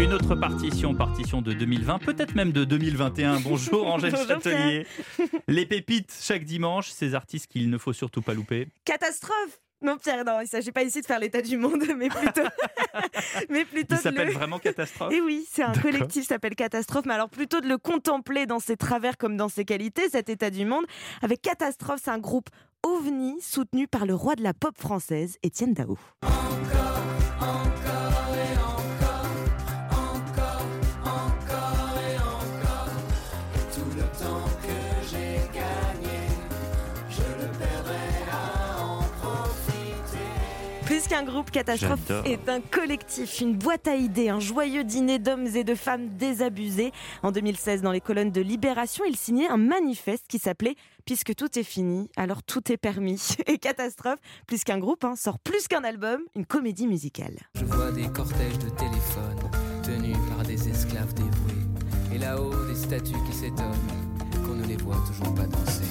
[0.00, 3.40] Une autre partition, partition de 2020, peut-être même de 2021.
[3.44, 4.86] Bonjour Angèle Bonjour, Châtelier.
[5.46, 8.68] Les pépites chaque dimanche, ces artistes qu'il ne faut surtout pas louper.
[8.86, 12.08] Catastrophe non, Pierre, non, il ne s'agit pas ici de faire l'état du monde, mais
[12.08, 12.42] plutôt.
[13.50, 17.04] mais plutôt Il s'appelle le- vraiment Catastrophe Et oui, c'est un collectif qui s'appelle Catastrophe,
[17.06, 20.50] mais alors plutôt de le contempler dans ses travers comme dans ses qualités, cet état
[20.50, 20.84] du monde.
[21.22, 22.48] Avec Catastrophe, c'est un groupe
[22.82, 25.98] ovni soutenu par le roi de la pop française, Étienne Dao.
[40.90, 45.46] Plus qu'un groupe, Catastrophe est un collectif, une boîte à idées, un joyeux dîner d'hommes
[45.54, 46.90] et de femmes désabusés.
[47.22, 50.74] En 2016, dans les colonnes de Libération, il signait un manifeste qui s'appelait
[51.06, 53.36] Puisque tout est fini, alors tout est permis.
[53.46, 57.38] Et Catastrophe, plus qu'un groupe, hein, sort plus qu'un album, une comédie musicale.
[57.54, 59.50] Je vois des cortèges de téléphones
[59.84, 61.68] tenus par des esclaves dévoués.
[62.12, 63.76] Et là-haut, des statues qui s'étonnent
[64.44, 65.84] qu'on ne les voit toujours pas danser.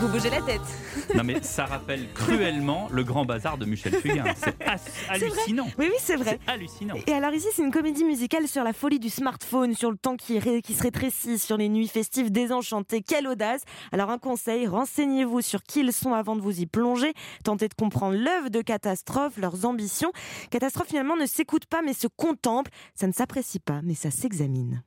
[0.00, 0.60] Vous bougez la tête.
[1.14, 4.24] Non mais ça rappelle cruellement le grand bazar de Michel Fugain.
[4.36, 4.54] C'est
[5.08, 5.66] hallucinant.
[5.78, 6.38] Oui, oui, c'est vrai.
[6.44, 6.96] C'est hallucinant.
[7.06, 10.16] Et alors ici, c'est une comédie musicale sur la folie du smartphone, sur le temps
[10.16, 13.00] qui, ré- qui se rétrécit, sur les nuits festives désenchantées.
[13.00, 17.14] Quelle audace Alors un conseil, renseignez-vous sur qui ils sont avant de vous y plonger.
[17.44, 20.12] Tentez de comprendre l'œuvre de Catastrophe, leurs ambitions.
[20.50, 22.70] Catastrophe finalement ne s'écoute pas mais se contemple.
[22.94, 24.82] Ça ne s'apprécie pas mais ça s'examine.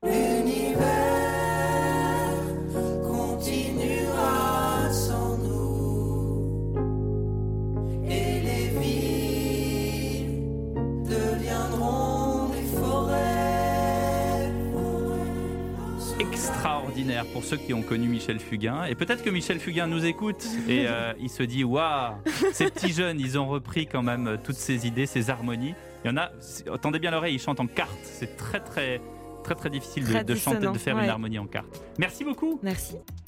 [16.20, 18.84] Extraordinaire pour ceux qui ont connu Michel Fugain.
[18.86, 22.16] Et peut-être que Michel Fugain nous écoute et euh, il se dit Waouh,
[22.52, 25.76] ces petits jeunes, ils ont repris quand même euh, toutes ces idées, ces harmonies.
[26.04, 26.30] Il y en a,
[26.74, 28.00] attendez bien l'oreille, ils chantent en quarte.
[28.04, 29.02] C'est très très
[29.44, 31.82] très très difficile de, Très de chanter, de faire une harmonie en quarte.
[31.98, 32.60] Merci beaucoup.
[32.62, 32.96] Merci.